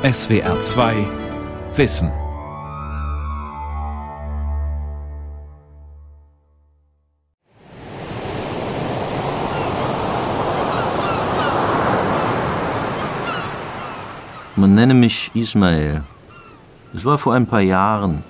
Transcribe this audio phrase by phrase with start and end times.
[0.00, 1.06] SWR 2
[1.74, 2.12] Wissen.
[14.54, 16.04] Man nenne mich Ismael.
[16.94, 18.22] Es war vor ein paar Jahren.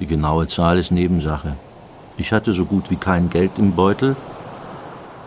[0.00, 1.56] Die genaue Zahl ist Nebensache.
[2.16, 4.16] Ich hatte so gut wie kein Geld im Beutel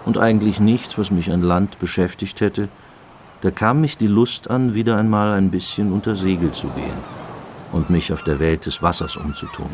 [0.04, 2.70] und eigentlich nichts, was mich an Land beschäftigt hätte.
[3.46, 6.98] Da kam mich die Lust an, wieder einmal ein bisschen unter Segel zu gehen
[7.72, 9.70] und mich auf der Welt des Wassers umzutun.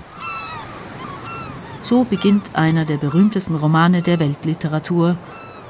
[1.82, 5.16] So beginnt einer der berühmtesten Romane der Weltliteratur,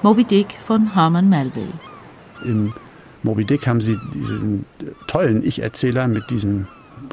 [0.02, 1.74] Moby Dick von Herman Melville.
[2.44, 2.74] Im
[3.22, 4.66] Moby Dick haben sie diesen
[5.06, 6.66] tollen Ich-Erzähler mit diesem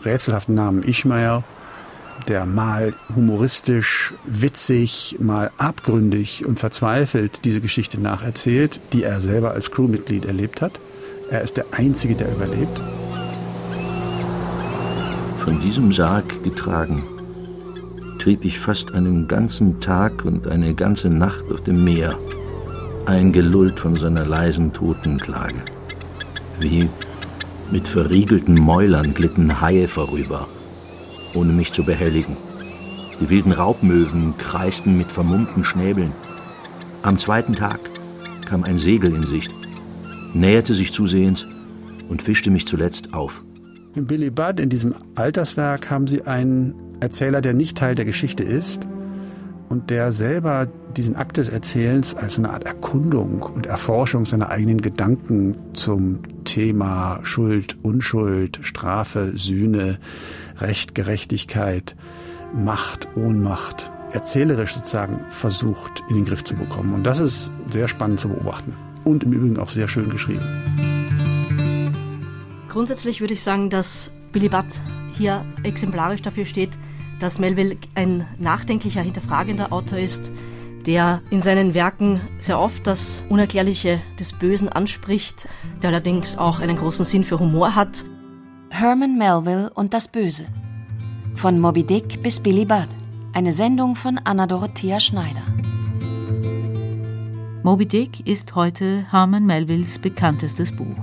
[0.03, 1.45] rätselhaften Namen Ishmael,
[2.27, 9.71] der mal humoristisch, witzig, mal abgründig und verzweifelt diese Geschichte nacherzählt, die er selber als
[9.71, 10.81] Crewmitglied erlebt hat.
[11.31, 12.81] Er ist der Einzige, der überlebt.
[15.39, 17.05] Von diesem Sarg getragen,
[18.19, 22.19] trieb ich fast einen ganzen Tag und eine ganze Nacht auf dem Meer,
[23.07, 25.63] eingelullt von seiner leisen Totenklage.
[26.59, 26.89] Wie
[27.71, 30.49] mit verriegelten Mäulern glitten Haie vorüber,
[31.35, 32.37] ohne mich zu behelligen.
[33.21, 36.13] Die wilden Raubmöwen kreisten mit vermummten Schnäbeln.
[37.03, 37.81] Am zweiten Tag
[38.47, 39.53] kam ein Segel in Sicht,
[40.35, 41.47] näherte sich zusehends
[42.09, 43.45] und fischte mich zuletzt auf.
[43.95, 48.45] In Billy Budd, in diesem Alterswerk, haben sie einen Erzähler, der nicht Teil der Geschichte
[48.45, 48.87] ist
[49.69, 54.81] und der selber diesen Akt des Erzählens als eine Art Erkundung und Erforschung seiner eigenen
[54.81, 59.99] Gedanken zum Thema Schuld, Unschuld, Strafe, Sühne,
[60.59, 61.95] Recht, Gerechtigkeit,
[62.55, 66.95] Macht, Ohnmacht erzählerisch sozusagen versucht in den Griff zu bekommen.
[66.95, 70.43] Und das ist sehr spannend zu beobachten und im Übrigen auch sehr schön geschrieben.
[72.71, 74.65] Grundsätzlich würde ich sagen, dass Billy Budd
[75.13, 76.79] hier exemplarisch dafür steht,
[77.21, 80.33] dass Melville ein nachdenklicher, hinterfragender Autor ist,
[80.87, 85.49] der in seinen Werken sehr oft das Unerklärliche des Bösen anspricht,
[85.83, 88.05] der allerdings auch einen großen Sinn für Humor hat.
[88.71, 90.47] Herman Melville und das Böse.
[91.35, 92.89] Von Moby Dick bis Billy Budd.
[93.33, 95.43] Eine Sendung von Anna Dorothea Schneider.
[97.63, 100.97] Moby Dick ist heute Herman Melvilles bekanntestes Buch.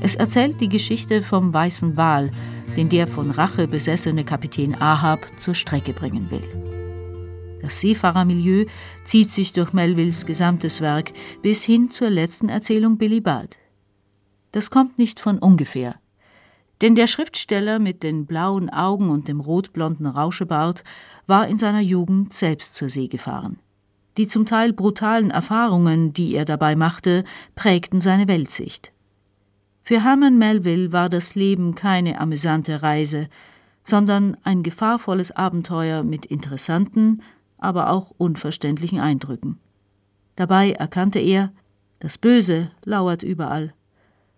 [0.00, 2.30] Es erzählt die Geschichte vom weißen Wal,
[2.76, 6.71] den der von Rache besessene Kapitän Ahab zur Strecke bringen will.
[7.62, 8.66] Das Seefahrermilieu
[9.04, 11.12] zieht sich durch Melvilles gesamtes Werk
[11.42, 13.56] bis hin zur letzten Erzählung Billy Budd.
[14.50, 15.94] Das kommt nicht von ungefähr.
[16.80, 20.82] Denn der Schriftsteller mit den blauen Augen und dem rotblonden Rauschebart
[21.28, 23.60] war in seiner Jugend selbst zur See gefahren.
[24.16, 27.24] Die zum Teil brutalen Erfahrungen, die er dabei machte,
[27.54, 28.92] prägten seine Weltsicht.
[29.84, 33.28] Für Herman Melville war das Leben keine amüsante Reise,
[33.84, 37.22] sondern ein gefahrvolles Abenteuer mit interessanten,
[37.62, 39.58] aber auch unverständlichen Eindrücken.
[40.36, 41.52] Dabei erkannte er,
[42.00, 43.74] das Böse lauert überall,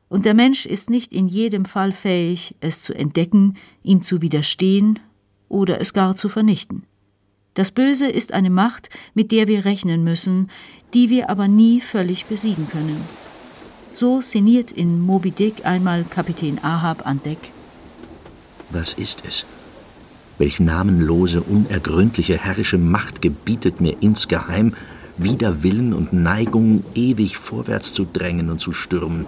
[0.08, 5.00] und der Mensch ist nicht in jedem Fall fähig, es zu entdecken, ihm zu widerstehen
[5.48, 6.84] oder es gar zu vernichten.
[7.54, 10.50] Das Böse ist eine Macht, mit der wir rechnen müssen,
[10.92, 13.00] die wir aber nie völlig besiegen können.
[13.92, 17.50] So sinniert in Moby Dick einmal Kapitän Ahab an Deck.
[18.70, 19.46] Was ist es?
[20.38, 24.74] Welch namenlose, unergründliche, herrische Macht gebietet mir insgeheim,
[25.16, 29.26] wider Willen und Neigung ewig vorwärts zu drängen und zu stürmen,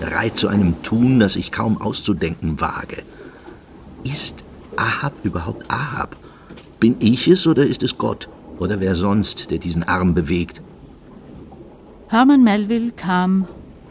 [0.00, 3.02] bereit zu einem Tun, das ich kaum auszudenken wage.
[4.02, 4.44] Ist
[4.76, 6.16] Ahab überhaupt Ahab?
[6.80, 8.28] Bin ich es oder ist es Gott?
[8.58, 10.60] Oder wer sonst, der diesen Arm bewegt?
[12.08, 13.46] Herman Melville kam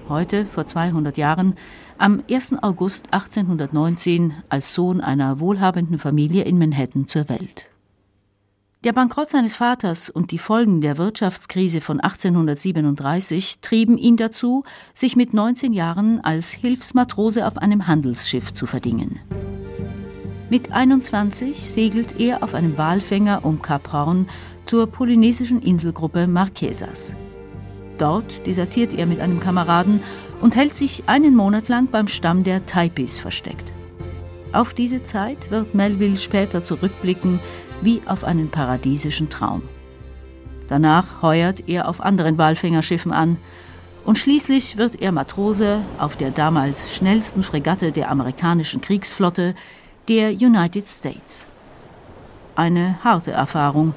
[0.09, 1.55] heute vor 200 Jahren,
[1.97, 2.61] am 1.
[2.61, 7.67] August 1819 als Sohn einer wohlhabenden Familie in Manhattan zur Welt.
[8.83, 14.63] Der Bankrott seines Vaters und die Folgen der Wirtschaftskrise von 1837 trieben ihn dazu,
[14.93, 19.19] sich mit 19 Jahren als Hilfsmatrose auf einem Handelsschiff zu verdingen.
[20.51, 24.29] Mit 21 segelt er auf einem Walfänger um Kap Horn
[24.65, 27.15] zur polynesischen Inselgruppe Marquesas.
[27.97, 30.01] Dort desertiert er mit einem Kameraden
[30.41, 33.73] und hält sich einen Monat lang beim Stamm der Taipis versteckt.
[34.51, 37.39] Auf diese Zeit wird Melville später zurückblicken
[37.81, 39.63] wie auf einen paradiesischen Traum.
[40.67, 43.37] Danach heuert er auf anderen Walfängerschiffen an
[44.05, 49.55] und schließlich wird er Matrose auf der damals schnellsten Fregatte der amerikanischen Kriegsflotte,
[50.07, 51.45] der United States.
[52.55, 53.93] Eine harte Erfahrung,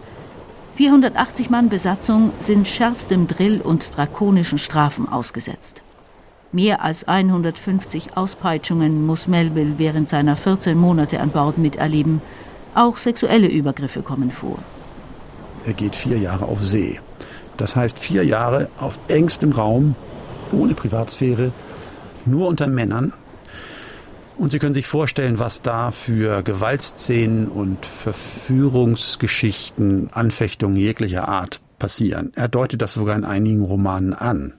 [0.76, 5.82] 480 Mann Besatzung sind schärfstem Drill und drakonischen Strafen ausgesetzt.
[6.50, 12.22] Mehr als 150 Auspeitschungen muss Melville während seiner 14 Monate an Bord miterleben.
[12.74, 14.58] Auch sexuelle Übergriffe kommen vor.
[15.66, 17.00] Er geht vier Jahre auf See.
[17.58, 19.94] Das heißt vier Jahre auf engstem Raum,
[20.50, 21.52] ohne Privatsphäre,
[22.24, 23.12] nur unter Männern.
[24.38, 32.32] Und Sie können sich vorstellen, was da für Gewaltszenen und Verführungsgeschichten, Anfechtungen jeglicher Art passieren.
[32.36, 34.54] Er deutet das sogar in einigen Romanen an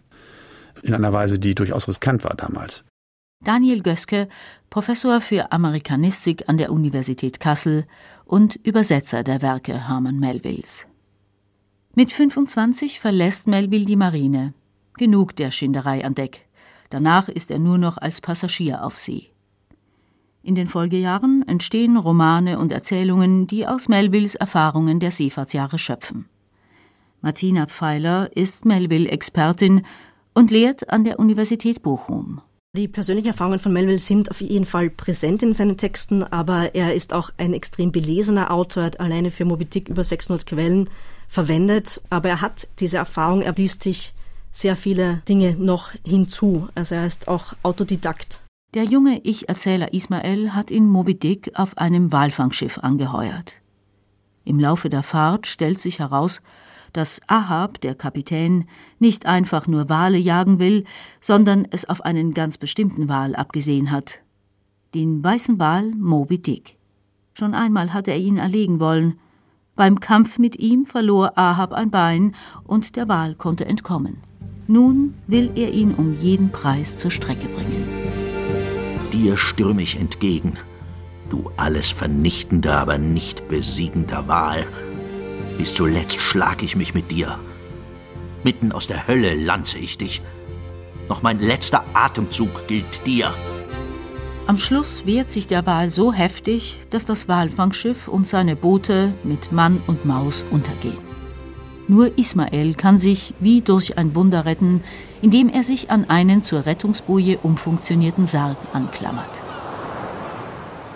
[0.84, 2.84] in einer Weise, die durchaus riskant war damals.
[3.42, 4.28] Daniel Göske,
[4.70, 7.86] Professor für Amerikanistik an der Universität Kassel
[8.26, 10.88] und Übersetzer der Werke Hermann Melvilles.
[11.96, 14.54] Mit 25 verlässt Melville die Marine.
[14.98, 16.48] Genug der Schinderei an Deck.
[16.90, 19.32] Danach ist er nur noch als Passagier auf See.
[20.42, 26.26] In den Folgejahren entstehen Romane und Erzählungen, die aus Melvilles Erfahrungen der Seefahrtsjahre schöpfen.
[27.22, 29.86] Martina Pfeiler ist Melville-Expertin
[30.40, 32.40] und lehrt an der Universität Bochum.
[32.74, 36.96] Die persönlichen Erfahrungen von Melville sind auf jeden Fall präsent in seinen Texten, aber er
[36.96, 40.90] ist auch ein extrem belesener Autor, hat alleine für Moby Dick über 600 Quellen
[41.28, 44.14] verwendet, aber er hat diese Erfahrung, er liest sich
[44.54, 48.42] sehr viele Dinge noch hinzu, also er ist auch Autodidakt.
[48.74, 53.56] Der junge Ich-Erzähler Ismael hat in Moby Dick auf einem Walfangschiff angeheuert.
[54.46, 56.42] Im Laufe der Fahrt stellt sich heraus,
[56.94, 58.66] dass Ahab, der Kapitän,
[59.00, 60.86] nicht einfach nur Wale jagen will,
[61.20, 64.20] sondern es auf einen ganz bestimmten Wal abgesehen hat.
[64.94, 66.78] Den weißen Wal Moby Dick.
[67.34, 69.20] Schon einmal hatte er ihn erlegen wollen.
[69.76, 74.18] Beim Kampf mit ihm verlor Ahab ein Bein und der Wal konnte entkommen.
[74.68, 77.88] Nun will er ihn um jeden Preis zur Strecke bringen.
[79.14, 80.58] Dir stürme ich entgegen,
[81.30, 84.68] du alles vernichtender, aber nicht besiegender Wal.
[85.60, 87.38] Bis zuletzt schlag ich mich mit dir.
[88.46, 90.22] Mitten aus der Hölle lanze ich dich.
[91.10, 93.34] Noch mein letzter Atemzug gilt dir.
[94.48, 99.52] Am Schluss wehrt sich der Wal so heftig, dass das Walfangschiff und seine Boote mit
[99.52, 100.98] Mann und Maus untergehen.
[101.90, 104.82] Nur Ismael kann sich wie durch ein Wunder retten,
[105.22, 109.42] indem er sich an einen zur Rettungsboje umfunktionierten Sarg anklammert.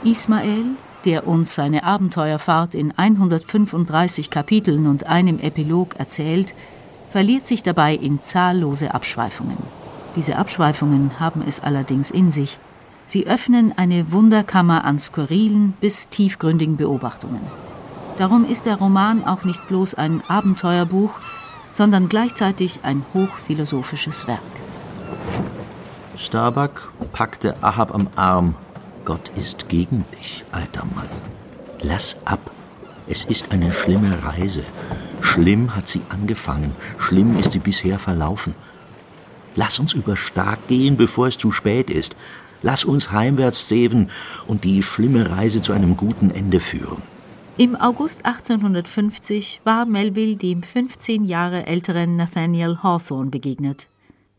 [0.06, 6.54] Ismael, der uns seine Abenteuerfahrt in 135 Kapiteln und einem Epilog erzählt,
[7.12, 9.58] verliert sich dabei in zahllose Abschweifungen.
[10.16, 12.60] Diese Abschweifungen haben es allerdings in sich.
[13.06, 17.42] Sie öffnen eine Wunderkammer an skurrilen bis tiefgründigen Beobachtungen.
[18.18, 21.20] Darum ist der Roman auch nicht bloß ein Abenteuerbuch,
[21.72, 24.40] sondern gleichzeitig ein hochphilosophisches Werk.
[26.16, 28.56] Starbuck packte Ahab am Arm
[29.06, 31.10] Gott ist gegen dich, alter Mann.
[31.82, 32.52] Lass ab.
[33.08, 34.64] Es ist eine schlimme Reise.
[35.20, 38.56] Schlimm hat sie angefangen, schlimm ist sie bisher verlaufen.
[39.56, 42.16] Lass uns über Stark gehen, bevor es zu spät ist.
[42.62, 44.10] Lass uns heimwärts seven
[44.48, 47.02] und die schlimme Reise zu einem guten Ende führen.
[47.58, 53.90] Im August 1850 war Melville dem 15 Jahre älteren Nathaniel Hawthorne begegnet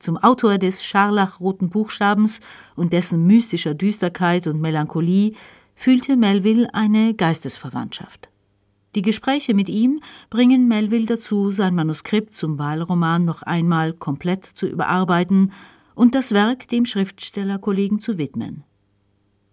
[0.04, 2.40] zum Autor des scharlachroten Buchstabens
[2.76, 5.32] und dessen mystischer Düsterkeit und Melancholie
[5.74, 8.28] fühlte Melville eine Geistesverwandtschaft.
[8.94, 14.66] Die Gespräche mit ihm bringen Melville dazu, sein Manuskript zum Wahlroman noch einmal komplett zu
[14.66, 15.52] überarbeiten
[15.96, 18.62] und das Werk dem Schriftstellerkollegen zu widmen.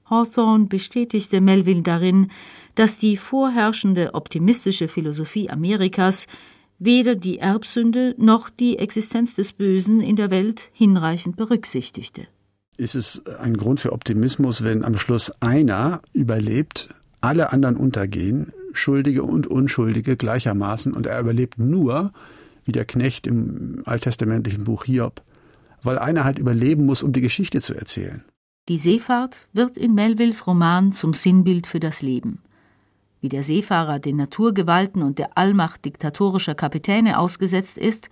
[0.05, 2.29] Hawthorne bestätigte Melville darin,
[2.75, 6.27] dass die vorherrschende optimistische Philosophie Amerikas
[6.81, 12.23] weder die Erbsünde noch die Existenz des Bösen in der Welt hinreichend berücksichtigte.
[12.75, 16.89] Ist es ein Grund für Optimismus, wenn am Schluss einer überlebt,
[17.21, 22.13] alle anderen untergehen, Schuldige und Unschuldige gleichermaßen, und er überlebt nur,
[22.65, 25.21] wie der Knecht im alttestamentlichen Buch Hiob,
[25.83, 28.23] weil einer halt überleben muss, um die Geschichte zu erzählen.
[28.69, 32.41] Die Seefahrt wird in Melvilles Roman zum Sinnbild für das Leben
[33.21, 38.09] wie der Seefahrer den Naturgewalten und der Allmacht diktatorischer Kapitäne ausgesetzt ist,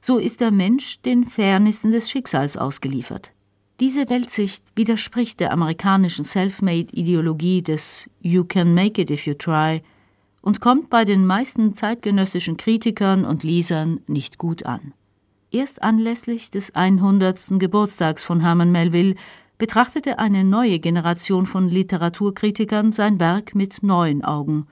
[0.00, 3.32] so ist der Mensch den Fairnissen des Schicksals ausgeliefert.
[3.80, 9.82] Diese Weltsicht widerspricht der amerikanischen Self-Made-Ideologie des You can make it if you try
[10.42, 14.92] und kommt bei den meisten zeitgenössischen Kritikern und Lesern nicht gut an.
[15.50, 17.58] Erst anlässlich des 100.
[17.58, 19.16] Geburtstags von Herman Melville
[19.60, 24.66] betrachtete eine neue Generation von Literaturkritikern sein Werk mit neuen Augen.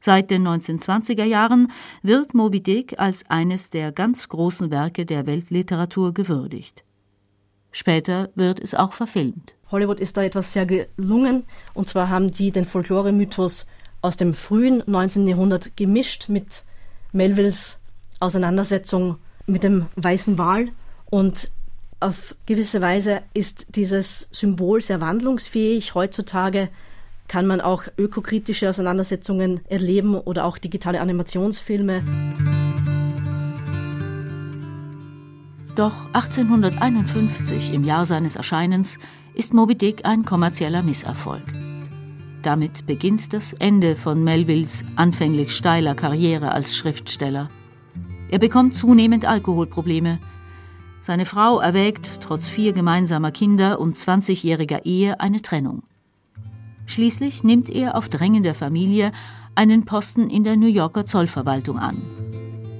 [0.00, 1.70] Seit den 1920er Jahren
[2.02, 6.82] wird Moby Dick als eines der ganz großen Werke der Weltliteratur gewürdigt.
[7.70, 9.54] Später wird es auch verfilmt.
[9.70, 13.68] Hollywood ist da etwas sehr gelungen, und zwar haben die den Folklore-Mythos
[14.02, 15.28] aus dem frühen 19.
[15.28, 16.64] Jahrhundert gemischt mit
[17.12, 17.80] Melvilles
[18.18, 20.70] Auseinandersetzung mit dem weißen Wal
[21.08, 21.52] und
[22.04, 25.94] Auf gewisse Weise ist dieses Symbol sehr wandlungsfähig.
[25.94, 26.68] Heutzutage
[27.28, 32.04] kann man auch ökokritische Auseinandersetzungen erleben oder auch digitale Animationsfilme.
[35.76, 38.98] Doch 1851, im Jahr seines Erscheinens,
[39.32, 41.54] ist Moby Dick ein kommerzieller Misserfolg.
[42.42, 47.48] Damit beginnt das Ende von Melvilles anfänglich steiler Karriere als Schriftsteller.
[48.28, 50.18] Er bekommt zunehmend Alkoholprobleme.
[51.04, 55.82] Seine Frau erwägt trotz vier gemeinsamer Kinder und 20-jähriger Ehe eine Trennung.
[56.86, 59.12] Schließlich nimmt er auf Drängen der Familie
[59.54, 62.00] einen Posten in der New Yorker Zollverwaltung an.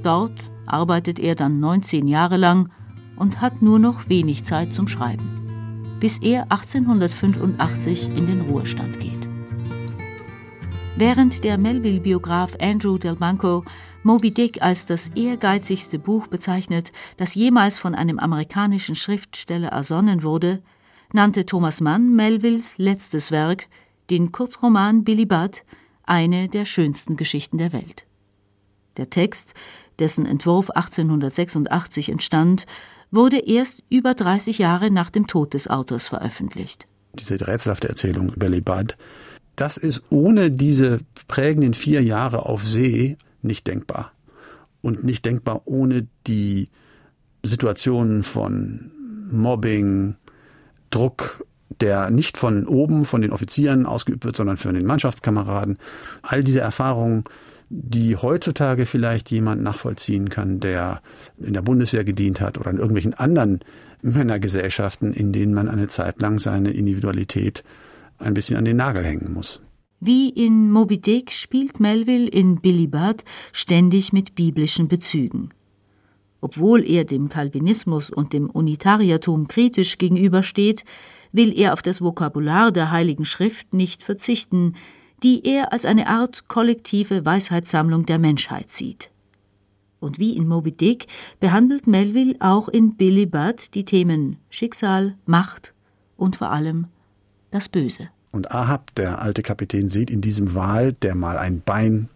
[0.03, 2.71] Dort arbeitet er dann 19 Jahre lang
[3.17, 9.29] und hat nur noch wenig Zeit zum Schreiben, bis er 1885 in den Ruhestand geht.
[10.97, 13.65] Während der Melville-Biograf Andrew Delbanco
[14.05, 20.63] Moby Dick als das ehrgeizigste Buch bezeichnet, das jemals von einem amerikanischen Schriftsteller ersonnen wurde,
[21.15, 23.67] nannte Thomas Mann Melvilles letztes Werk,
[24.11, 25.63] den Kurzroman Billy Budd,
[26.03, 28.05] eine der schönsten Geschichten der Welt.
[28.99, 29.55] Der Text,
[29.99, 32.67] dessen Entwurf 1886 entstand,
[33.11, 36.87] wurde erst über 30 Jahre nach dem Tod des Autors veröffentlicht.
[37.15, 38.99] Diese rätselhafte Erzählung über Lebad,
[39.57, 44.13] das ist ohne diese prägenden vier Jahre auf See nicht denkbar.
[44.81, 46.69] Und nicht denkbar ohne die
[47.43, 48.91] Situationen von
[49.31, 50.17] Mobbing,
[50.91, 51.45] Druck,
[51.81, 55.79] der nicht von oben, von den Offizieren ausgeübt wird, sondern von den Mannschaftskameraden.
[56.23, 57.25] All diese Erfahrungen
[57.77, 61.01] die heutzutage vielleicht jemand nachvollziehen kann, der
[61.39, 63.61] in der Bundeswehr gedient hat oder in irgendwelchen anderen
[64.03, 67.65] Männergesellschaften, in denen man eine Zeit lang seine Individualität
[68.19, 69.61] ein bisschen an den Nagel hängen muss.
[70.07, 72.91] Wie in Moby Dick spielt Melville in Billy
[73.53, 75.49] ständig mit biblischen Bezügen.
[76.43, 80.85] Obwohl er dem Calvinismus und dem Unitariertum kritisch gegenübersteht,
[81.33, 84.75] will er auf das Vokabular der Heiligen Schrift nicht verzichten,
[85.23, 89.11] die er als eine Art kollektive Weisheitssammlung der Menschheit sieht.
[90.01, 91.07] Und wie in Moby Dick
[91.41, 93.27] behandelt Melville auch in Billy
[93.73, 95.73] die Themen Schicksal, Macht
[96.19, 96.89] und vor allem
[97.51, 98.11] das Böse.
[98.35, 102.09] Und Ahab, der alte Kapitän, sieht in diesem Wal, der mal ein Bein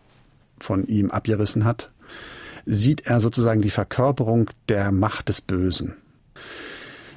[0.58, 1.92] von ihm abgerissen hat,
[2.66, 5.94] sieht er sozusagen die Verkörperung der Macht des Bösen.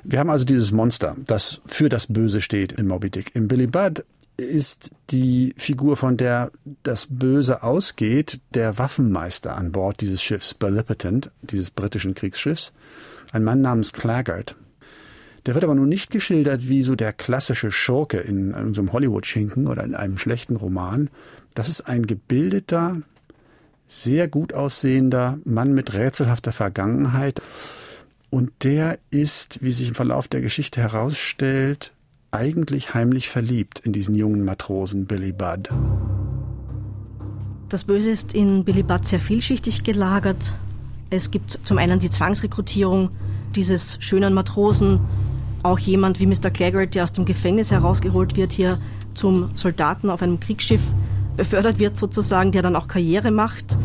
[0.04, 3.36] Wir haben also dieses Monster, das für das Böse steht in Moby Dick.
[3.36, 4.04] In Billy Budd
[4.38, 6.52] ist die Figur, von der
[6.84, 12.72] das Böse ausgeht, der Waffenmeister an Bord dieses Schiffs Bellipotent, dieses britischen Kriegsschiffs,
[13.32, 14.56] ein Mann namens Claggart.
[15.46, 19.84] Der wird aber nun nicht geschildert wie so der klassische Schurke in einem Hollywood-Schinken oder
[19.84, 21.10] in einem schlechten Roman.
[21.56, 23.02] Das ist ein gebildeter,
[23.88, 27.42] sehr gut aussehender Mann mit rätselhafter Vergangenheit.
[28.30, 31.92] Und der ist, wie sich im Verlauf der Geschichte herausstellt,
[32.30, 35.70] eigentlich heimlich verliebt in diesen jungen Matrosen Billy Budd.
[37.68, 40.54] Das Böse ist in Billy Budd sehr vielschichtig gelagert.
[41.10, 43.10] Es gibt zum einen die Zwangsrekrutierung
[43.56, 45.02] dieses schönen Matrosen,
[45.64, 46.50] auch jemand wie Mr.
[46.50, 48.80] Claggart, der aus dem Gefängnis herausgeholt wird, hier
[49.14, 50.92] zum Soldaten auf einem Kriegsschiff
[51.38, 53.78] befördert wird sozusagen, der dann auch Karriere macht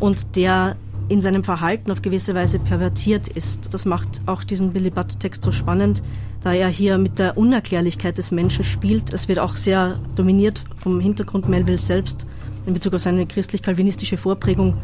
[0.00, 0.76] und der
[1.08, 3.74] in seinem Verhalten auf gewisse Weise pervertiert ist.
[3.74, 6.02] Das macht auch diesen Billy Budd-Text so spannend,
[6.42, 9.12] da er hier mit der Unerklärlichkeit des Menschen spielt.
[9.12, 12.26] Es wird auch sehr dominiert vom Hintergrund Melville selbst
[12.66, 14.78] in Bezug auf seine christlich-kalvinistische Vorprägung.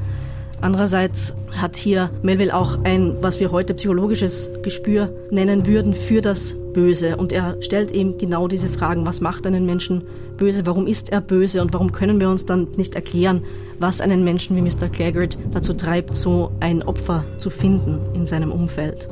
[0.62, 6.54] Andererseits hat hier Melville auch ein, was wir heute psychologisches Gespür nennen würden, für das
[6.74, 7.16] Böse.
[7.16, 10.02] Und er stellt eben genau diese Fragen, was macht einen Menschen
[10.36, 13.42] böse, warum ist er böse und warum können wir uns dann nicht erklären,
[13.78, 14.88] was einen Menschen wie Mr.
[14.88, 19.08] Claggart dazu treibt, so ein Opfer zu finden in seinem Umfeld.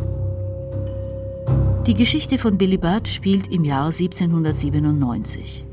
[1.87, 5.65] Die Geschichte von Billy Budd spielt im Jahr 1797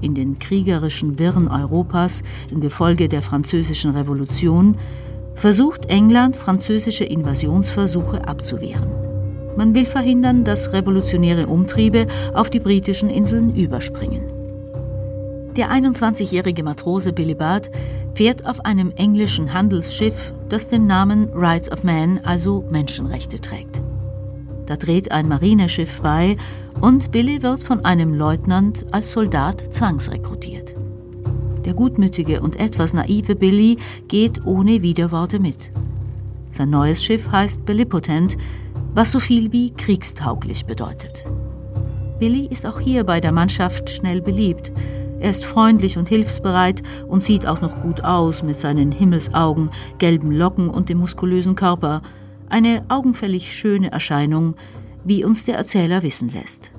[0.00, 4.76] in den kriegerischen Wirren Europas im Gefolge der Französischen Revolution
[5.40, 8.90] versucht England, französische Invasionsversuche abzuwehren.
[9.56, 14.30] Man will verhindern, dass revolutionäre Umtriebe auf die britischen Inseln überspringen.
[15.56, 17.70] Der 21-jährige Matrose Billy Budd
[18.14, 20.14] fährt auf einem englischen Handelsschiff,
[20.50, 23.80] das den Namen Rights of Man, also Menschenrechte trägt.
[24.66, 26.36] Da dreht ein Marineschiff bei
[26.82, 30.74] und Billy wird von einem Leutnant als Soldat zwangsrekrutiert.
[31.64, 35.70] Der gutmütige und etwas naive Billy geht ohne Widerworte mit.
[36.50, 38.36] Sein neues Schiff heißt Bellipotent,
[38.94, 41.24] was so viel wie kriegstauglich bedeutet.
[42.18, 44.72] Billy ist auch hier bei der Mannschaft schnell beliebt.
[45.20, 50.32] Er ist freundlich und hilfsbereit und sieht auch noch gut aus mit seinen Himmelsaugen, gelben
[50.32, 52.02] Locken und dem muskulösen Körper.
[52.48, 54.54] Eine augenfällig schöne Erscheinung,
[55.04, 56.70] wie uns der Erzähler wissen lässt.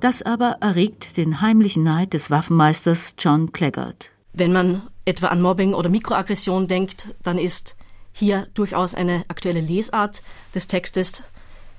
[0.00, 4.12] Das aber erregt den heimlichen Neid des Waffenmeisters John Claggart.
[4.32, 7.76] Wenn man etwa an Mobbing oder Mikroaggression denkt, dann ist
[8.12, 10.22] hier durchaus eine aktuelle Lesart
[10.54, 11.24] des Textes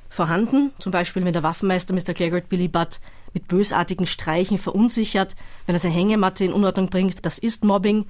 [0.09, 0.73] vorhanden.
[0.79, 2.13] Zum Beispiel, wenn der Waffenmeister Mr.
[2.13, 2.99] Claggart Billy Butt
[3.33, 8.07] mit bösartigen Streichen verunsichert, wenn er seine Hängematte in Unordnung bringt, das ist Mobbing.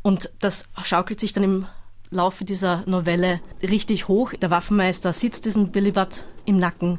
[0.00, 1.66] Und das schaukelt sich dann im
[2.08, 4.32] Laufe dieser Novelle richtig hoch.
[4.32, 6.98] Der Waffenmeister sitzt diesen Billy Butt im Nacken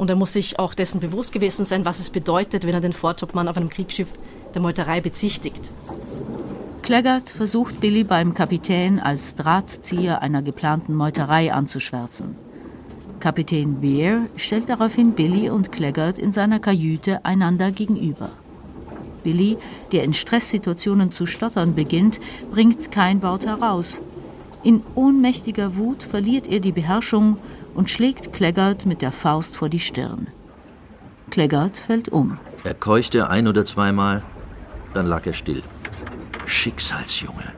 [0.00, 2.94] und er muss sich auch dessen bewusst gewesen sein, was es bedeutet, wenn er den
[2.94, 4.08] Vortopmann auf einem Kriegsschiff
[4.54, 5.72] der Meuterei bezichtigt.
[6.80, 12.36] Claggart versucht Billy beim Kapitän als Drahtzieher einer geplanten Meuterei anzuschwärzen.
[13.20, 18.30] Kapitän Weir stellt daraufhin Billy und Claggart in seiner Kajüte einander gegenüber.
[19.22, 19.58] Billy,
[19.92, 24.00] der in Stresssituationen zu stottern beginnt, bringt kein Wort heraus.
[24.62, 27.36] In ohnmächtiger Wut verliert er die Beherrschung
[27.74, 30.28] und schlägt Claggart mit der Faust vor die Stirn.
[31.30, 32.38] Claggart fällt um.
[32.64, 34.22] Er keuchte ein oder zweimal,
[34.94, 35.62] dann lag er still.
[36.44, 37.52] Schicksalsjunge,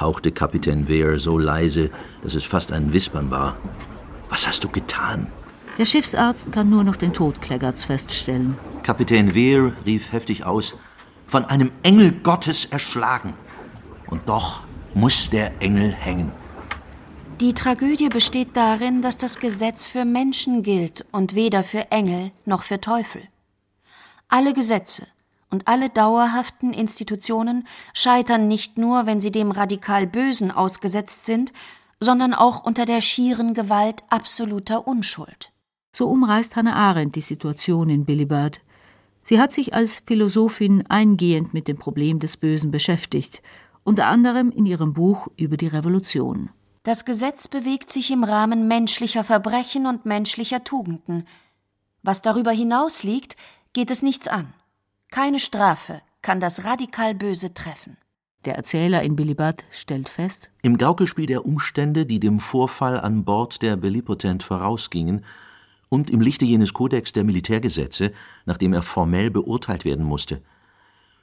[0.00, 1.90] hauchte Kapitän Weir so leise,
[2.22, 3.56] dass es fast ein Wispern war.
[4.28, 5.28] Was hast du getan?
[5.78, 8.58] Der Schiffsarzt kann nur noch den Tod Kleggerts feststellen.
[8.82, 10.76] Kapitän Weir rief heftig aus,
[11.26, 13.34] von einem Engel Gottes erschlagen.
[14.06, 14.62] Und doch
[14.94, 16.32] muss der Engel hängen.
[17.40, 22.64] Die Tragödie besteht darin, dass das Gesetz für Menschen gilt und weder für Engel noch
[22.64, 23.22] für Teufel.
[24.28, 25.06] Alle Gesetze,
[25.50, 31.52] und alle dauerhaften Institutionen scheitern nicht nur, wenn sie dem radikal Bösen ausgesetzt sind,
[32.00, 35.52] sondern auch unter der schieren Gewalt absoluter Unschuld.
[35.94, 38.60] So umreißt Hannah Arendt die Situation in Billibird.
[39.22, 43.42] Sie hat sich als Philosophin eingehend mit dem Problem des Bösen beschäftigt,
[43.84, 46.50] unter anderem in ihrem Buch über die Revolution.
[46.88, 51.26] Das Gesetz bewegt sich im Rahmen menschlicher Verbrechen und menschlicher Tugenden.
[52.02, 53.36] Was darüber hinaus liegt,
[53.74, 54.54] geht es nichts an.
[55.10, 57.98] Keine Strafe kann das radikal Böse treffen.
[58.46, 63.60] Der Erzähler in Bilibad stellt fest: Im Gaukelspiel der Umstände, die dem Vorfall an Bord
[63.60, 65.26] der Bellipotent vorausgingen,
[65.90, 68.12] und im Lichte jenes Kodex der Militärgesetze,
[68.46, 70.40] nachdem er formell beurteilt werden musste,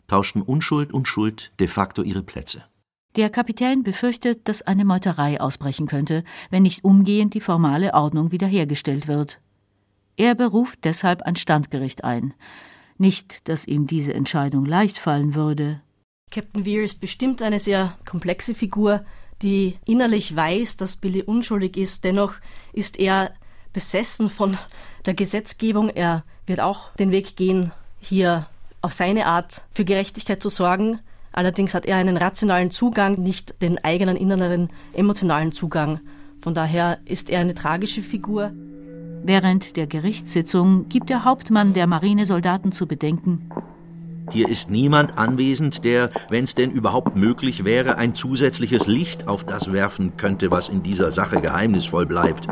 [0.08, 2.66] tauschten Unschuld und Schuld de facto ihre Plätze.
[3.16, 9.08] Der Kapitän befürchtet, dass eine Meuterei ausbrechen könnte, wenn nicht umgehend die formale Ordnung wiederhergestellt
[9.08, 9.40] wird.
[10.18, 12.34] Er beruft deshalb ein Standgericht ein.
[12.98, 15.82] Nicht, dass ihm diese Entscheidung leicht fallen würde.
[16.30, 19.06] Captain Weir ist bestimmt eine sehr komplexe Figur,
[19.42, 22.04] die innerlich weiß, dass Billy unschuldig ist.
[22.04, 22.34] Dennoch
[22.74, 23.34] ist er
[23.72, 24.58] besessen von
[25.06, 25.90] der Gesetzgebung.
[25.90, 28.48] Er wird auch den Weg gehen, hier
[28.82, 31.00] auf seine Art für Gerechtigkeit zu sorgen.
[31.36, 36.00] Allerdings hat er einen rationalen Zugang, nicht den eigenen inneren emotionalen Zugang.
[36.40, 38.54] Von daher ist er eine tragische Figur.
[39.22, 43.50] Während der Gerichtssitzung gibt der Hauptmann der Marinesoldaten zu bedenken,
[44.32, 49.44] hier ist niemand anwesend, der, wenn es denn überhaupt möglich wäre, ein zusätzliches Licht auf
[49.44, 52.48] das werfen könnte, was in dieser Sache geheimnisvoll bleibt.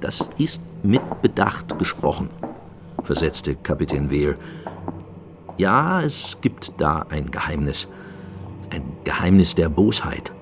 [0.00, 2.30] Das ist mit Bedacht gesprochen,
[3.02, 4.36] versetzte Kapitän Weir.
[5.58, 7.88] Ja, es gibt da ein Geheimnis.
[8.70, 10.32] Ein Geheimnis der Bosheit.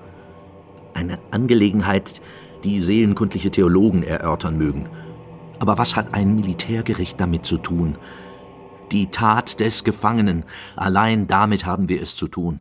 [0.92, 2.20] Eine Angelegenheit,
[2.64, 4.90] die seelenkundliche Theologen erörtern mögen.
[5.58, 7.96] Aber was hat ein Militärgericht damit zu tun?
[8.92, 10.44] Die Tat des Gefangenen,
[10.76, 12.60] allein damit haben wir es zu tun.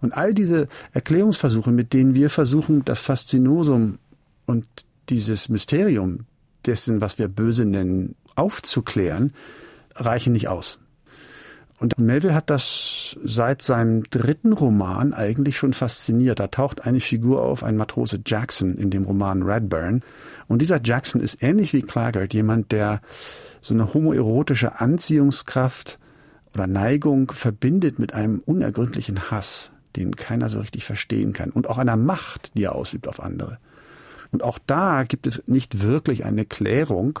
[0.00, 3.98] Und all diese Erklärungsversuche, mit denen wir versuchen, das Faszinosum
[4.46, 4.66] und
[5.10, 6.20] dieses Mysterium
[6.64, 9.34] dessen, was wir böse nennen, aufzuklären,
[9.96, 10.78] reichen nicht aus.
[11.80, 16.38] Und Melville hat das seit seinem dritten Roman eigentlich schon fasziniert.
[16.38, 20.02] Da taucht eine Figur auf, ein Matrose Jackson in dem Roman Redburn.
[20.46, 23.00] Und dieser Jackson ist ähnlich wie Claggart jemand, der
[23.62, 25.98] so eine homoerotische Anziehungskraft
[26.54, 31.48] oder Neigung verbindet mit einem unergründlichen Hass, den keiner so richtig verstehen kann.
[31.48, 33.56] Und auch einer Macht, die er ausübt auf andere.
[34.32, 37.20] Und auch da gibt es nicht wirklich eine Klärung,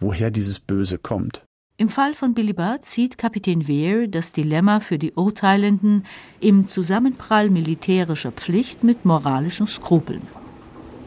[0.00, 1.44] woher dieses Böse kommt.
[1.80, 6.04] Im Fall von Bilibard sieht Kapitän Weir das Dilemma für die Urteilenden
[6.38, 10.20] im Zusammenprall militärischer Pflicht mit moralischen Skrupeln.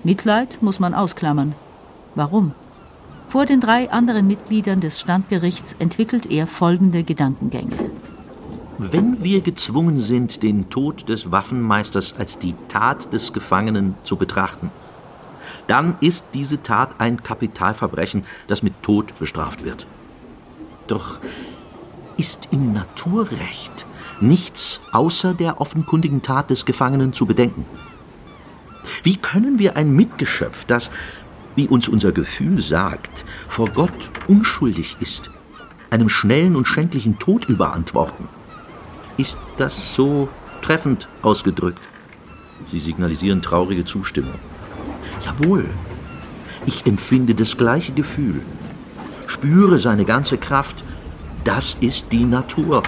[0.03, 1.53] Mitleid muss man ausklammern.
[2.15, 2.55] Warum?
[3.27, 7.91] Vor den drei anderen Mitgliedern des Standgerichts entwickelt er folgende Gedankengänge.
[8.79, 14.71] Wenn wir gezwungen sind, den Tod des Waffenmeisters als die Tat des Gefangenen zu betrachten,
[15.67, 19.86] dann ist diese Tat ein Kapitalverbrechen, das mit Tod bestraft wird.
[20.87, 21.19] Doch
[22.17, 23.85] ist im Naturrecht
[24.21, 27.65] nichts außer der offenkundigen Tat des Gefangenen zu bedenken.
[29.01, 30.91] Wie können wir ein Mitgeschöpf, das
[31.55, 35.31] wie uns unser Gefühl sagt, vor Gott unschuldig ist,
[35.89, 38.27] einem schnellen und schändlichen Tod überantworten.
[39.17, 40.29] Ist das so
[40.61, 41.81] treffend ausgedrückt?
[42.71, 44.39] Sie signalisieren traurige Zustimmung.
[45.23, 45.65] Jawohl,
[46.65, 48.41] ich empfinde das gleiche Gefühl,
[49.27, 50.83] spüre seine ganze Kraft.
[51.43, 52.83] Das ist die Natur.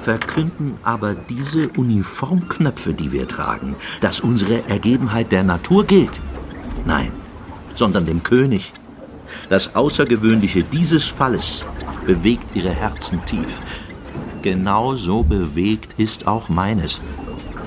[0.00, 6.20] Verkünden aber diese Uniformknöpfe, die wir tragen, dass unsere Ergebenheit der Natur gilt?
[6.86, 7.12] Nein,
[7.74, 8.72] sondern dem König.
[9.48, 11.64] Das Außergewöhnliche dieses Falles
[12.06, 13.60] bewegt ihre Herzen tief.
[14.42, 17.00] Genauso bewegt ist auch meines.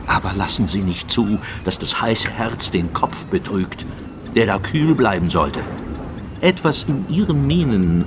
[0.07, 3.85] Aber lassen Sie nicht zu, dass das heiße Herz den Kopf betrügt,
[4.35, 5.61] der da kühl bleiben sollte.
[6.43, 8.03] Etwas in Ihren Mienen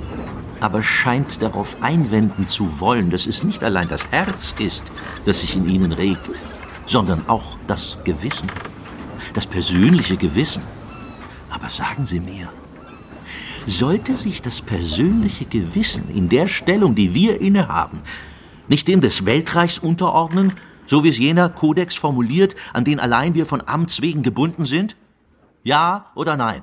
[0.59, 4.91] aber scheint darauf einwenden zu wollen, dass es nicht allein das Herz ist,
[5.25, 6.39] das sich in Ihnen regt,
[6.85, 8.51] sondern auch das Gewissen,
[9.33, 10.61] das persönliche Gewissen.
[11.49, 12.51] Aber sagen Sie mir,
[13.65, 18.01] sollte sich das persönliche Gewissen in der Stellung, die wir innehaben,
[18.67, 20.53] nicht dem des Weltreichs unterordnen,
[20.85, 24.95] so wie es jener Kodex formuliert, an den allein wir von Amts wegen gebunden sind?
[25.63, 26.61] Ja oder nein?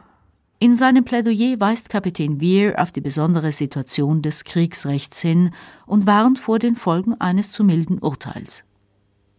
[0.61, 5.53] In seinem Plädoyer weist Kapitän Weir auf die besondere Situation des Kriegsrechts hin
[5.87, 8.65] und warnt vor den Folgen eines zu milden Urteils.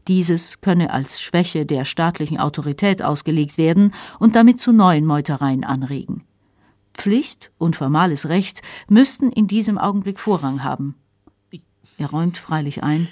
[0.08, 6.23] Dieses könne als Schwäche der staatlichen Autorität ausgelegt werden und damit zu neuen Meutereien anregen.
[6.93, 10.95] Pflicht und formales Recht müssten in diesem Augenblick Vorrang haben.
[11.97, 13.08] Er räumt freilich ein.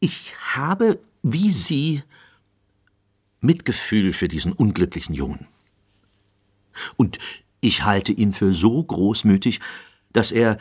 [0.00, 2.02] Ich habe, wie Sie,
[3.40, 5.46] Mitgefühl für diesen unglücklichen Jungen.
[6.96, 7.18] Und
[7.60, 9.60] ich halte ihn für so großmütig,
[10.12, 10.58] dass er,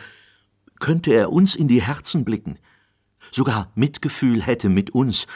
[0.79, 2.57] könnte er uns in die Herzen blicken,
[3.31, 5.27] sogar Mitgefühl hätte mit uns,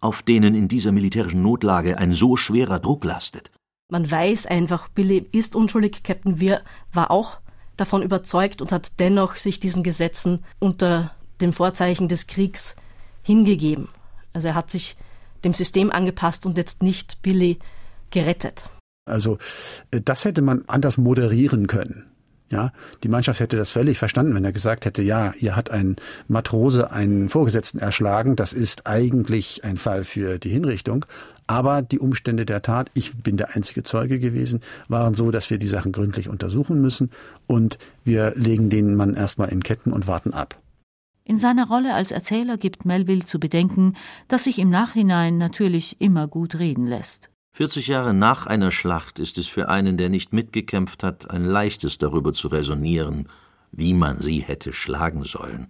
[0.00, 3.50] auf denen in dieser militärischen Notlage ein so schwerer Druck lastet.
[3.88, 6.02] Man weiß einfach, Billy ist unschuldig.
[6.02, 6.62] Captain Weir
[6.92, 7.38] war auch
[7.76, 12.76] davon überzeugt und hat dennoch sich diesen Gesetzen unter dem Vorzeichen des Kriegs
[13.22, 13.88] hingegeben.
[14.32, 14.96] Also er hat sich
[15.44, 17.58] dem System angepasst und jetzt nicht Billy
[18.10, 18.68] gerettet.
[19.06, 19.38] Also
[19.90, 22.04] äh, das hätte man anders moderieren können.
[22.48, 22.70] Ja,
[23.02, 25.96] die Mannschaft hätte das völlig verstanden, wenn er gesagt hätte, ja, hier hat ein
[26.28, 31.06] Matrose einen Vorgesetzten erschlagen, das ist eigentlich ein Fall für die Hinrichtung.
[31.48, 35.58] Aber die Umstände der Tat, ich bin der einzige Zeuge gewesen, waren so, dass wir
[35.58, 37.10] die Sachen gründlich untersuchen müssen
[37.48, 40.56] und wir legen den Mann erstmal in Ketten und warten ab.
[41.24, 43.94] In seiner Rolle als Erzähler gibt Melville zu bedenken,
[44.28, 47.30] dass sich im Nachhinein natürlich immer gut reden lässt.
[47.56, 51.96] 40 Jahre nach einer Schlacht ist es für einen, der nicht mitgekämpft hat, ein leichtes
[51.96, 53.30] darüber zu resonieren,
[53.72, 55.68] wie man sie hätte schlagen sollen.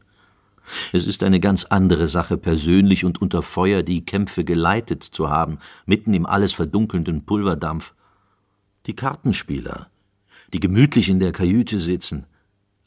[0.93, 5.59] Es ist eine ganz andere Sache, persönlich und unter Feuer die Kämpfe geleitet zu haben,
[5.85, 7.95] mitten im alles verdunkelnden Pulverdampf.
[8.87, 9.87] Die Kartenspieler,
[10.53, 12.27] die gemütlich in der Kajüte sitzen,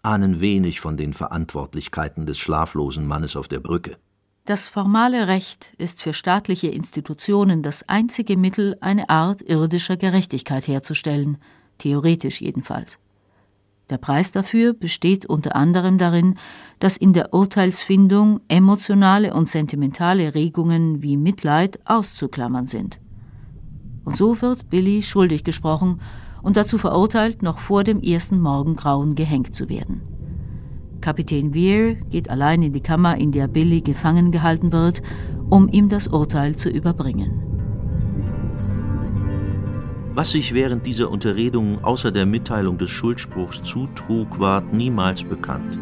[0.02, 3.96] ahnen wenig von den Verantwortlichkeiten des schlaflosen Mannes auf der Brücke.
[4.50, 11.38] Das formale Recht ist für staatliche Institutionen das einzige Mittel, eine Art irdischer Gerechtigkeit herzustellen,
[11.78, 12.98] theoretisch jedenfalls.
[13.92, 16.34] Der Preis dafür besteht unter anderem darin,
[16.80, 23.00] dass in der Urteilsfindung emotionale und sentimentale Regungen wie Mitleid auszuklammern sind.
[24.04, 26.02] Und so wird Billy schuldig gesprochen
[26.42, 30.19] und dazu verurteilt, noch vor dem ersten Morgengrauen gehängt zu werden.
[31.02, 35.02] Kapitän Weir geht allein in die Kammer, in der Billy gefangen gehalten wird,
[35.50, 37.44] um ihm das Urteil zu überbringen.
[40.14, 45.78] Was sich während dieser Unterredung außer der Mitteilung des Schuldspruchs zutrug, ward niemals bekannt.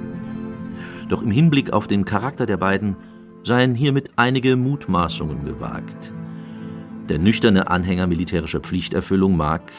[1.09, 2.97] Doch im Hinblick auf den Charakter der beiden
[3.43, 6.13] seien hiermit einige Mutmaßungen gewagt.
[7.09, 9.71] Der nüchterne Anhänger militärischer Pflichterfüllung mag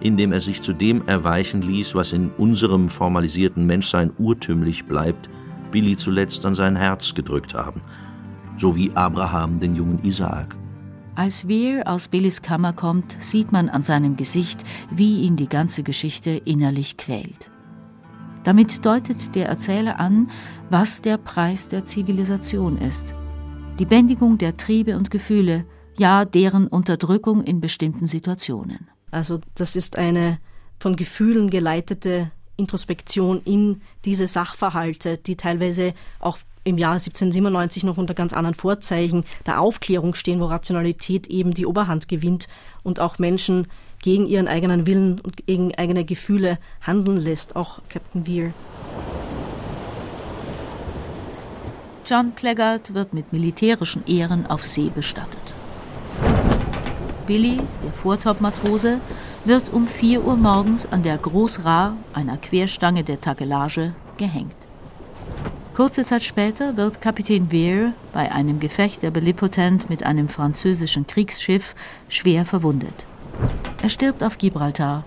[0.00, 5.30] indem er sich zu dem erweichen ließ, was in unserem formalisierten Menschsein urtümlich bleibt,
[5.70, 7.80] Billy zuletzt an sein Herz gedrückt haben,
[8.56, 10.56] so wie Abraham den jungen Isaak.
[11.14, 15.82] Als Weir aus Billys Kammer kommt, sieht man an seinem Gesicht, wie ihn die ganze
[15.82, 17.50] Geschichte innerlich quält.
[18.44, 20.30] Damit deutet der Erzähler an,
[20.70, 23.14] was der Preis der Zivilisation ist.
[23.78, 25.66] Die Bändigung der Triebe und Gefühle,
[25.98, 28.89] ja deren Unterdrückung in bestimmten Situationen.
[29.10, 30.38] Also das ist eine
[30.78, 38.14] von Gefühlen geleitete Introspektion in diese Sachverhalte, die teilweise auch im Jahr 1797 noch unter
[38.14, 42.48] ganz anderen Vorzeichen der Aufklärung stehen, wo Rationalität eben die Oberhand gewinnt
[42.82, 43.66] und auch Menschen
[44.02, 48.52] gegen ihren eigenen Willen und gegen eigene Gefühle handeln lässt, auch Captain Weir.
[52.06, 55.54] John Claggart wird mit militärischen Ehren auf See bestattet.
[57.30, 58.98] Billy, der Vortopmatrose,
[59.44, 64.56] wird um 4 Uhr morgens an der Großra, einer Querstange der Takelage, gehängt.
[65.76, 71.76] Kurze Zeit später wird Kapitän Weir bei einem Gefecht der Bellipotent mit einem französischen Kriegsschiff
[72.08, 73.06] schwer verwundet.
[73.80, 75.04] Er stirbt auf Gibraltar.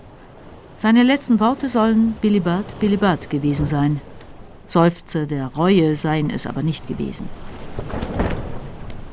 [0.77, 3.99] Seine letzten Worte sollen Bilibert, Bilibert gewesen sein.
[4.65, 7.27] Seufzer der Reue seien es aber nicht gewesen.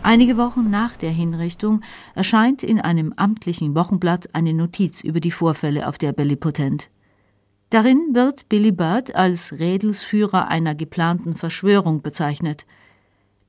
[0.02, 1.82] Einige Wochen nach der Hinrichtung
[2.14, 6.88] erscheint in einem amtlichen Wochenblatt eine Notiz über die Vorfälle auf der Bellipotent.
[7.68, 12.64] Darin wird Billy Bird als Rädelsführer einer geplanten Verschwörung bezeichnet.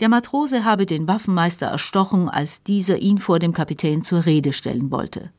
[0.02, 4.92] Der Matrose habe den Waffenmeister erstochen, als dieser ihn vor dem Kapitän zur Rede stellen
[4.92, 5.32] wollte.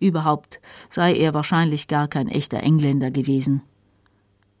[0.00, 0.60] Überhaupt
[0.90, 3.62] sei er wahrscheinlich gar kein echter Engländer gewesen.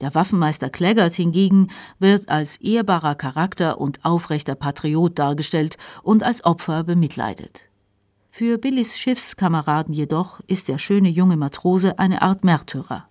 [0.02, 1.68] Der Waffenmeister Claggart hingegen
[2.00, 7.68] wird als ehrbarer Charakter und aufrechter Patriot dargestellt und als Opfer bemitleidet.
[8.28, 13.06] Für Billys Schiffskameraden jedoch ist der schöne junge Matrose eine Art Märtyrer.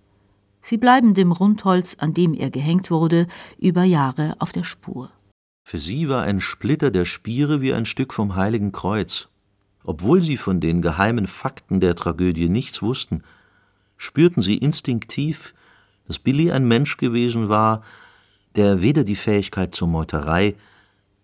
[0.61, 3.27] Sie bleiben dem Rundholz, an dem er gehängt wurde,
[3.57, 5.11] über Jahre auf der Spur.
[5.63, 9.29] Für sie war ein Splitter der Spiere wie ein Stück vom Heiligen Kreuz.
[9.85, 13.23] Obwohl sie von den geheimen Fakten der Tragödie nichts wussten,
[13.95, 15.53] spürten sie instinktiv,
[16.11, 17.83] dass Billy ein Mensch gewesen war,
[18.57, 20.55] der weder die Fähigkeit zur Meuterei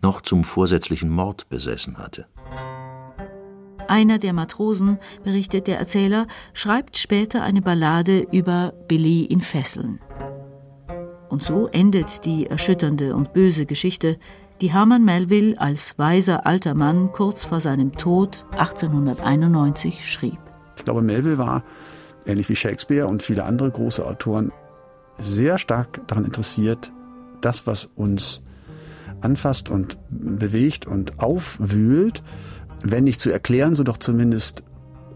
[0.01, 2.25] noch zum vorsätzlichen Mord besessen hatte.
[3.89, 9.99] Einer der Matrosen, berichtet der Erzähler, schreibt später eine Ballade über Billy in Fesseln.
[11.27, 14.17] Und so endet die erschütternde und böse Geschichte,
[14.61, 20.39] die Hermann Melville als weiser alter Mann kurz vor seinem Tod 1891 schrieb.
[20.77, 21.63] Ich glaube, Melville war,
[22.25, 24.53] ähnlich wie Shakespeare und viele andere große Autoren,
[25.19, 26.91] sehr stark daran interessiert,
[27.41, 28.41] das, was uns
[29.21, 32.23] anfasst und bewegt und aufwühlt,
[32.83, 34.63] wenn nicht zu erklären, so doch zumindest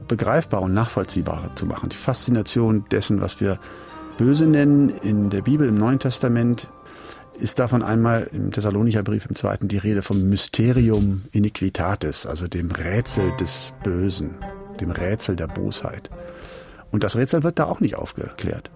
[0.08, 1.90] begreifbar und nachvollziehbar zu machen.
[1.90, 3.60] Die Faszination dessen, was wir
[4.18, 6.68] böse nennen, in der Bibel, im Neuen Testament,
[7.40, 12.72] ist davon einmal im Thessalonicher Brief im zweiten die Rede vom Mysterium Iniquitatis, also dem
[12.72, 14.36] Rätsel des Bösen,
[14.80, 16.10] dem Rätsel der Bosheit.
[16.92, 18.70] Und das Rätsel wird da auch nicht aufgeklärt.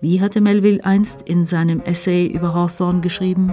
[0.00, 3.52] Wie hatte Melville einst in seinem Essay über Hawthorne geschrieben?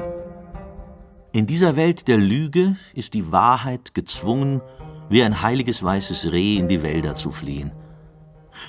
[1.31, 4.61] In dieser Welt der Lüge ist die Wahrheit gezwungen,
[5.09, 7.71] wie ein heiliges weißes Reh in die Wälder zu fliehen.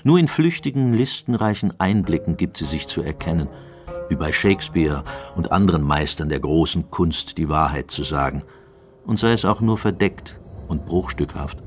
[0.05, 3.49] Nur in flüchtigen, listenreichen Einblicken gibt sie sich zu erkennen,
[4.09, 5.05] wie bei Shakespeare
[5.37, 8.43] und anderen Meistern der großen Kunst die Wahrheit zu sagen,
[9.05, 11.66] und sei es auch nur verdeckt und bruchstückhaft.